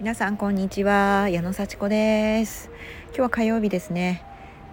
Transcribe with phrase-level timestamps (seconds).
[0.00, 1.28] 皆さんこんにちは。
[1.28, 2.70] 矢野幸子です。
[3.08, 4.22] 今日は火曜日ですね。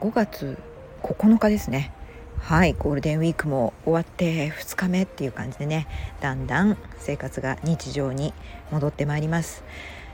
[0.00, 0.58] 5月
[1.04, 1.92] 9日ですね。
[2.40, 2.72] はい。
[2.72, 5.86] ゴールデンウィークも終わって2日目っていう感じでね
[6.20, 8.34] だんだん生活が日常に
[8.72, 9.62] 戻ってまいります。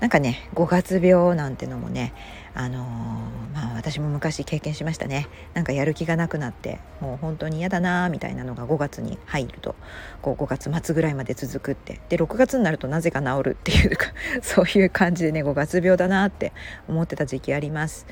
[0.00, 2.14] なんかね5月病なんてのもね
[2.54, 5.28] あのー、まあ私も昔経験しましたね。
[5.54, 9.76] なんかやる気がなくなってもう本当に嫌だなみたいなのが5月に入ると
[10.20, 12.00] こう5月末ぐらいまで続くって。
[12.08, 14.06] で6月になるとなぜか治るっていうか
[14.42, 16.52] そういう感じでね5月病だなって
[16.88, 18.06] 思ってた時期あります。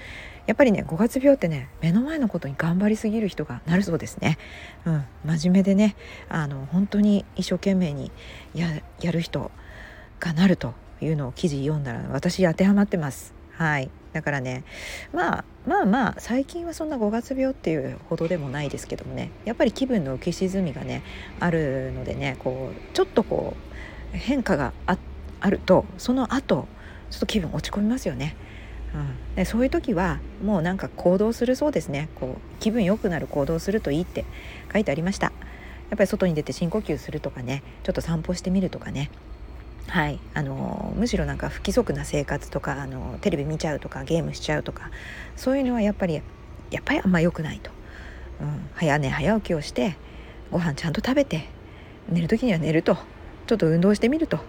[0.46, 4.38] やっぱりね5月病ってね目の前のことに頑張りすぎる人がなるそうですね、
[4.86, 5.94] うん、真面目でね
[6.30, 8.10] あの本当に一生懸命に
[8.54, 8.68] や
[9.00, 9.50] やる人
[10.20, 13.34] がなるというのを記事読んだら私当てはまってます。
[13.52, 13.90] はい。
[14.12, 14.64] だからね
[15.12, 19.30] まあまあまあ最近はそんな5月病っていうほどでもないですけどもね。
[19.44, 21.02] やっぱり気分の浮き沈みがね
[21.40, 23.54] あるのでねこうちょっとこ
[24.14, 26.66] う変化があるとその後
[27.10, 28.36] ちょっと気分落ち込みますよね。
[28.94, 32.08] うん、でそういう時はもうなんか行動するそうですね。
[32.14, 34.24] こう気分良くなる行動するといいって
[34.72, 35.26] 書いてありました。
[35.90, 39.10] やっぱり外に出て深呼吸するとかねちょっと散歩してみるとかね。
[39.88, 44.90] はい、あのむしろなんか不規則な生活とかあのテレビ見ちゃうとかゲームしちゃうとか
[45.34, 46.20] そういうのはやっぱり
[46.70, 47.70] やっぱりあんま良くないと、
[48.42, 49.96] うん、早寝早起きをして
[50.50, 51.48] ご飯ちゃんと食べて
[52.10, 52.96] 寝る時には寝ると
[53.46, 54.42] ちょっと運動してみると、ま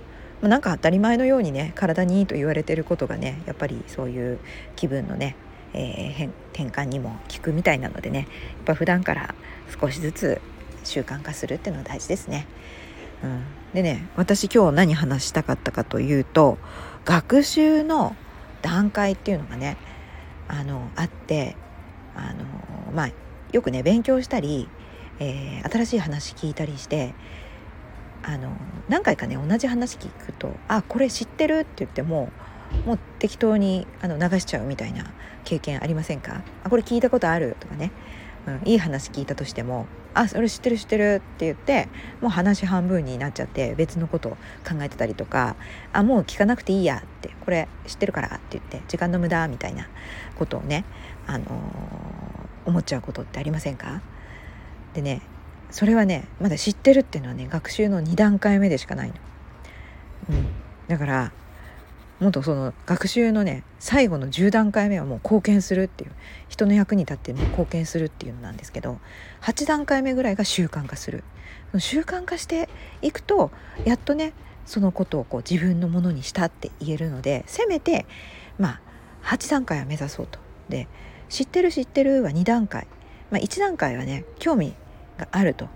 [0.43, 4.39] あ、なんか当たり前のようにね体にいいと言われてることがねやっぱりそういう
[4.75, 5.37] 気分のね、
[5.73, 8.27] えー、転換にも効くみたいなのでねやっ
[8.65, 9.35] ぱ普段から
[9.79, 10.41] 少しずつ
[10.83, 12.45] 習慣化するっていうのは大事ですね。
[13.23, 16.57] うん、でね私今日何話したかったかというと
[17.05, 18.15] 学習の
[18.61, 19.77] 段階っていうのがね
[20.47, 21.55] あのあって
[22.15, 23.09] あのまあ
[23.51, 24.67] よくね勉強したり、
[25.19, 27.13] えー、新しい話聞いたりして
[28.23, 28.51] あの
[28.89, 32.29] 何回かね同じ話聞くと「あこれ知ってる?」って言っても
[32.85, 35.05] もう適当にあの流しちゃうみたいな
[35.43, 36.43] 経験ありませんか？
[36.63, 37.91] あこれ聞いたことあるとかね
[38.63, 41.87] うん、いい話聞いたとしても「あそれ知ってる知ってる」って言って
[42.21, 44.37] もう話半分になっちゃって別のこと考
[44.81, 45.55] えてたりとか
[45.93, 49.87] 「あもう聞かなくていいや」って「これ知ってるから」って言って時間の無駄みたいな
[50.37, 50.85] ことをね、
[51.27, 54.01] あのー、思っちゃうことってありませんか？
[54.93, 55.21] でね
[55.71, 59.13] それはねまだ知ってるっていうのはね学習の2段階目でしかないの。
[60.29, 60.47] うん、
[60.87, 61.31] だから
[62.19, 66.11] もっとその学習のね最後の10段階目はもう貢献するっていう
[66.49, 68.99] 人の役に立っても貢献するっていうのなんですけど
[69.41, 71.23] 8段階目ぐらいが習慣化する。
[71.77, 72.67] 習慣化して
[73.03, 73.51] いくと
[73.85, 74.33] やっとね
[74.65, 78.07] そのことをこう自分のものにしたって言えるのでせめて
[78.57, 78.79] ま
[79.23, 80.39] あ8段階は目指そうと。
[80.67, 80.87] で
[81.29, 82.87] 知ってる知ってるは2段階、
[83.29, 84.73] まあ、1段階はね興味
[85.17, 85.67] があると。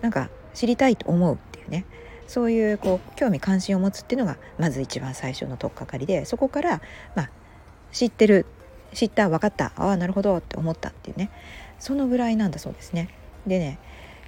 [0.00, 1.84] なんか知りたいと思うっていうね。
[2.32, 6.80] そういうこう興味関心を持つっていうのがまず一番最初の取っかかりでそこから、
[7.14, 7.30] まあ、
[7.92, 8.46] 知ってる
[8.94, 11.30] 知った分かったああなるほどって思ったっていうね
[11.78, 13.10] そのぐらいなんだそうですね。
[13.46, 13.78] でね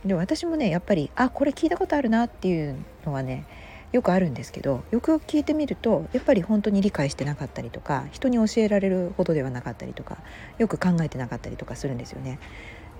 [0.04, 2.76] で私もねやっぱりあこれ聞いたことあるなっていう
[3.06, 3.47] のはね
[3.92, 10.19] よくあるんですけどよくよく聞いてみるとやっぱり本当に理解してなかったりとか人に教えられるほどではなかったりとか
[10.59, 12.38] よく考えてなかったりとかするんですよね。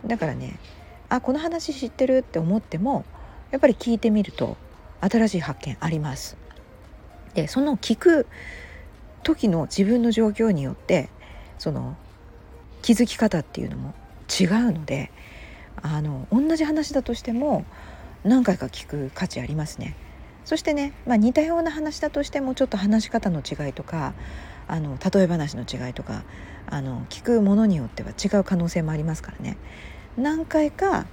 [0.06, 0.59] だからね
[1.10, 3.04] あこの話知ってるって思っても
[3.50, 4.56] やっぱり聞いてみると
[5.00, 6.37] 新しい発見あります。
[7.34, 8.27] でその聞く
[9.22, 11.09] 時の自分の状況によって
[11.59, 11.97] その
[12.82, 13.94] 気づき方っていうのも
[14.28, 15.10] 違うので
[15.83, 17.65] あの同じ話だとしても
[18.22, 19.97] 何回か聞く価値ありますね。
[20.44, 24.12] そしてね、まあ、似たような話だとしてもちょっと話し方の違いとか
[24.69, 26.22] あの例え話の違いとか
[26.66, 29.56] あの聞くものによっては違う可能性もありますからね
[30.19, 31.06] 何回か、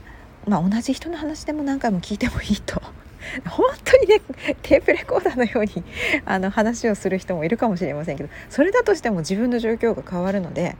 [0.48, 2.82] まあ、同じ人の話でも何回も聞いてもいいと
[3.48, 4.22] 本当にね
[4.62, 5.84] テープレコーダーのように
[6.26, 10.76] あの話をする人もいるかもしれませんけどそれだとしても自分の状況が変わるので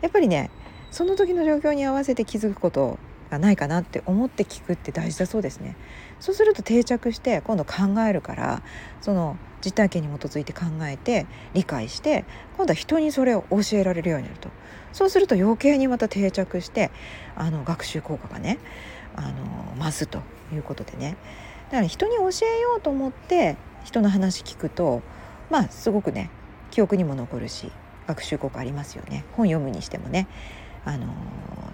[0.00, 0.50] やっぱりね
[0.90, 2.98] その時の状況に合わせて気づくこと
[3.30, 5.76] がないかなって思って聞くって大事だそうですね。
[6.18, 8.62] そうすると定着して今度考えるから
[9.00, 12.24] その実体験に基づいて考えて理解して
[12.56, 14.48] 今度は人にそれを教えられるようになると
[14.92, 16.90] そうすると余計にまた定着して
[17.36, 18.58] あの学習効果がね
[19.14, 20.20] あの増すと
[20.52, 21.16] いうことでね
[21.70, 25.02] だから人に教えようと思って人の話聞くと
[25.50, 26.30] まあすごくね
[26.70, 27.70] 記憶にも残るし
[28.06, 29.24] 学習効果ありますよね。
[29.32, 30.26] 本読むにしてもね、
[30.84, 31.08] あの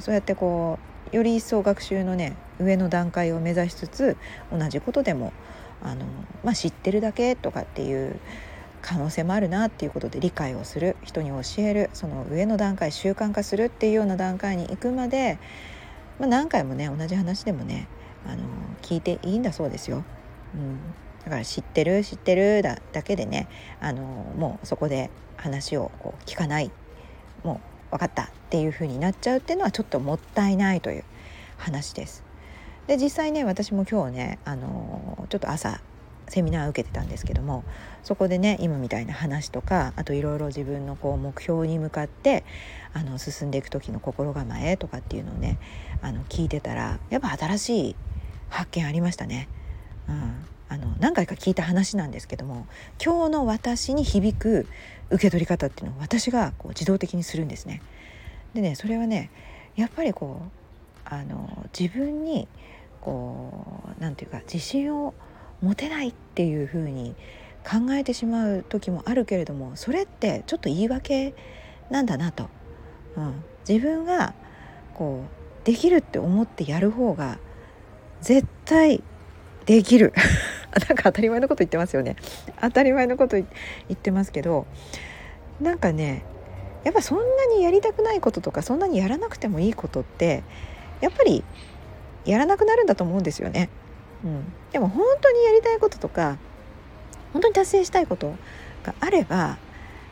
[0.00, 0.78] そうやってこ
[1.12, 4.16] うより一層学習のね上の段階を目指しつつ
[4.50, 5.32] 同じことでも、
[5.80, 6.06] あの
[6.42, 8.18] まあ、知ってるだけとかっていう
[8.82, 10.96] 可能性もあるなっていうことで理解をする。
[11.04, 11.90] 人に教える。
[11.92, 15.38] その上の段階習慣化するっていうような段階に行くまで、
[16.18, 17.86] まあ、何回もね同じ話でもね
[18.26, 18.42] あの
[18.82, 20.04] 聞いていいんだそうですよ。
[20.54, 20.78] うん、
[21.24, 23.48] だから知ってる知ってるだだけでね
[23.80, 26.70] あのもうそこで話をこう聞かない
[27.42, 27.60] も
[27.90, 31.04] う分かったっていう風になっちゃうっていうのはちょっともったいないという
[31.58, 32.24] 話です。
[32.86, 35.80] で実際ね私も今日ねあのちょっと朝
[36.28, 37.64] セミナー受けてたんですけども
[38.02, 42.44] そこでね今みたいな話とかあといろいろ自分のこう目標に向かって
[42.92, 45.58] あの進んでいく時の心構えとかっていうのをね
[46.02, 47.96] あの聞いてたらやっぱ新しい
[48.48, 49.48] 発見ありましたね。
[50.08, 50.34] うん、
[50.68, 52.66] あの何回か聞いた話なんですけども
[53.02, 54.66] 今日の私に響く
[55.10, 57.82] 受け取り方っていうのを私がこう自動的にするんですね。
[58.54, 59.30] でねそれはね
[59.76, 60.64] やっぱりこう
[61.04, 62.48] あの自分に
[63.00, 65.14] こう何て言うか自信を
[65.60, 67.14] 持てないっていうふうに
[67.64, 71.34] 考えてしまう時もあるけれどもそれってちょっと言い訳
[71.90, 72.48] なんだなと、
[73.16, 74.34] うん、自分が
[74.94, 75.24] こ
[75.62, 77.38] うできるって思ってやる方が
[78.24, 79.02] 絶対
[79.66, 80.14] できる。
[80.88, 82.16] なんか当たり前のこと言ってますよね。
[82.60, 83.46] 当たり前のこと言
[83.92, 84.66] ってますけど
[85.60, 86.24] なんかね
[86.84, 90.42] やっぱそんなにやりたくないこととかそんなにやらなくてもいいことって
[91.00, 91.44] やっぱり
[92.24, 93.68] やらなくなるんだと思うんですよね。
[94.24, 96.38] うん、でも本当にやりたいこととか
[97.34, 98.34] 本当に達成したいこと
[98.82, 99.58] があれば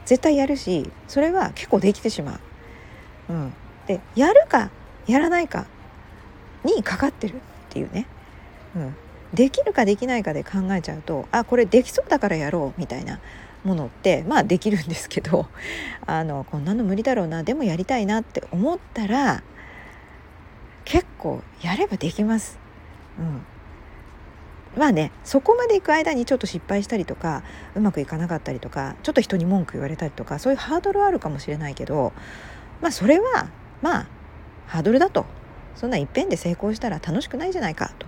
[0.05, 2.41] 絶対やるしそれは結構できてしま
[3.29, 3.32] う。
[3.32, 3.55] うん、
[3.87, 4.70] でやるか
[5.06, 5.67] やらないか
[6.62, 7.41] にかかってる。
[7.73, 8.07] っていうね、
[8.77, 8.95] うん、
[9.33, 13.19] できるかできないかで考えちゃうとあこれできそうだからやろうみたいな
[13.65, 15.47] ものってまあできるんですけど
[16.07, 19.43] あのこんなの無理だろうなでもやりたいなって思ったら
[20.85, 22.59] 結構やればできます。
[23.19, 23.43] うん。
[24.77, 27.43] まあねそこまで行く間にちょっと失敗したりとか
[27.75, 32.15] うまくいかなかったりとかちょっと人に文句言われたりとかそういうハードルはあるかもしれないけど
[32.81, 33.51] まあそれは
[33.83, 34.07] まあ
[34.67, 35.27] ハードルだと
[35.77, 38.07] そんないっぺんで成功したら楽しくないじゃないかと。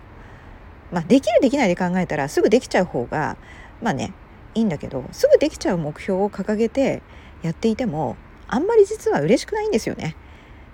[0.93, 3.37] まあ、できるできないで考えたらすぐできちゃう方が
[3.83, 4.13] まあね
[4.55, 7.03] いいんだけどすぐできちゃう目標を掲げて
[7.43, 8.17] やっていても
[8.47, 10.15] あんまり実は嬉しくないんですよね。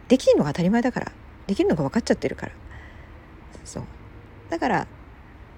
[0.08, 1.12] できるのが当たり前だから
[1.46, 2.52] できるのが分かっちゃってるから
[3.64, 3.84] そう
[4.50, 4.86] だから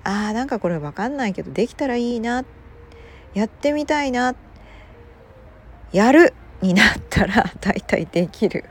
[0.04, 2.44] あーなんかこれ分かんないけどできたらいいな
[3.34, 4.34] やってみたいな
[5.92, 8.64] やるになったら大体できる。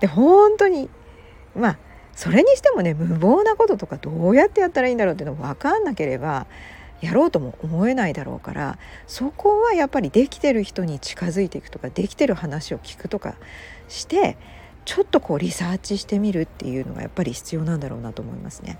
[0.00, 0.88] で本当に
[1.54, 1.78] まあ
[2.14, 6.46] それにしてもね無謀なこととかどうやってやったらいいんだろうっていうの分かんなければ
[7.00, 13.36] やろうとも思えないだろうからそこはやっぱりできてる人に近づいていくとかできてる話を聞くとか
[13.88, 14.36] して
[14.84, 18.78] ちょっとこうリサーチしてみるっていうのがやっぱり必要なんだろうなと思いますね。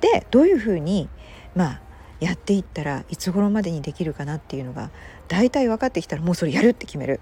[0.00, 1.08] でどういうふうに
[1.54, 1.80] まあ
[2.20, 4.90] やっていったらいつ頃までにできるかなっていうのが
[5.28, 7.20] 大体分かってきたらもうそれやるって決める。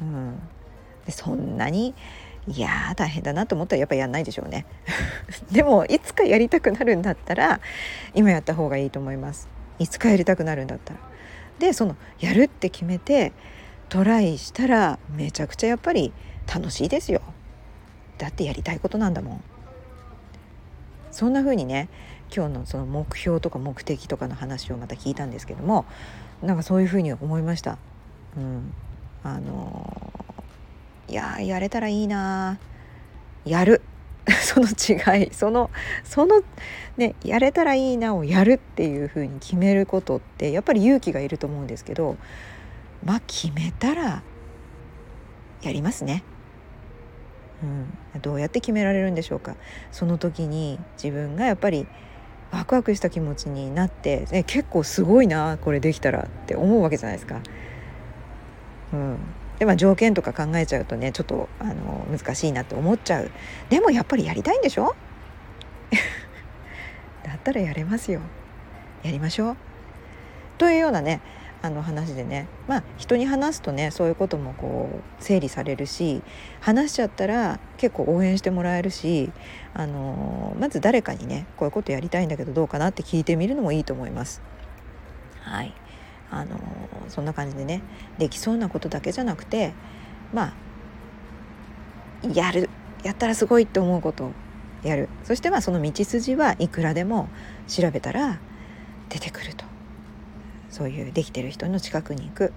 [0.00, 0.38] うん、
[1.06, 1.94] でそんなに
[2.48, 4.66] いや大変だなと思ったらやっぱやんないでしょうね。
[5.52, 7.60] でもいつかやりたくなるんだったら
[8.14, 9.48] 今やった方がいいと思います。
[9.78, 11.00] いつかやりたくなるんだったら。
[11.58, 13.32] でそのやるって決めて
[13.90, 16.12] トライしたらめちゃくちゃやっぱり
[16.52, 17.20] 楽しいですよ。
[18.18, 19.44] だってやりたいことなんだもん。
[21.10, 21.88] そんな風にね
[22.34, 25.84] 今日のその目標とか目的とかの話をまた聞いたんですけども
[26.42, 27.76] なんかそういう風に思いました。
[28.36, 28.72] うん、
[29.22, 30.09] あの、
[31.10, 32.58] いややれたらいいな
[33.44, 33.82] やる。
[34.30, 35.30] その違い。
[35.32, 35.70] その
[36.04, 36.42] その
[36.96, 42.16] ねやれたらいいなをやるっていう風に決めることってやっぱり勇気がいると思うんですけど
[43.04, 44.22] まあ決めたら
[45.62, 46.22] やりますね。
[47.62, 49.56] うん、どうやって決められるんでしょうか。
[49.90, 51.88] その時に自分がやっぱり
[52.52, 57.40] ワクワクした気持ちになって、ね、結構すごいなこれできたらって思うわけじゃないですか。
[58.92, 59.18] うん、
[59.60, 63.30] でまあ条件とか考えちゃうとねちょっとあの難しいなって思っちゃう。
[63.68, 64.96] でもやっぱりやりたいんでしょ？
[67.22, 68.20] だったらやれますよ。
[69.02, 69.56] やりましょう。
[70.58, 71.20] というようなね
[71.62, 72.46] あの話でね。
[72.68, 74.88] まあ人に話すとねそういうこともこ
[75.20, 76.22] う整理されるし
[76.60, 79.30] 話しちゃったら結構応援してもらえるし
[79.74, 84.40] あのまず誰かにねこういうことやりたいんだけどどうかなって聞いてみるのもいいと思います。
[85.42, 85.74] はい。
[86.30, 86.58] あの
[87.08, 87.82] そんな感じでね
[88.18, 89.72] できそうなことだけじゃなくて
[90.32, 90.52] まあ
[92.32, 92.68] やる。
[93.02, 94.32] やったらすごいって思うことを
[94.82, 95.08] やる。
[95.24, 97.28] そしてまその道筋はいくらでも
[97.66, 98.38] 調べたら
[99.08, 99.64] 出てくると。
[100.68, 102.52] そういうできてる人の近くに行く。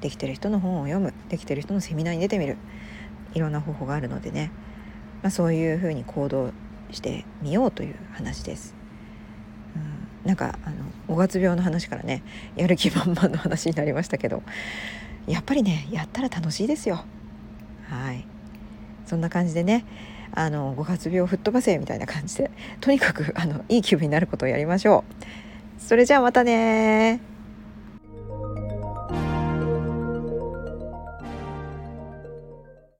[0.00, 1.12] できてる人の本を読む。
[1.28, 2.56] できてる人のセミナーに出てみる。
[3.34, 4.50] いろんな方法があるのでね、
[5.22, 6.52] まあ、そういうふうに行動
[6.90, 8.74] してみようという話です。
[9.76, 10.76] うん、なんかあの
[11.08, 12.22] 五月病の話からね
[12.56, 14.42] やる気満々の話になりましたけど
[15.26, 17.04] やっぱりねやったら楽しいですよ。
[17.88, 18.24] はい。
[19.06, 19.84] そんな感じでね
[20.34, 25.04] あの五月病吹っ飛ばせみたいな感じでとにかくあのいい気分になることをやりましょ
[25.78, 25.82] う。
[25.82, 27.20] それじゃあまたね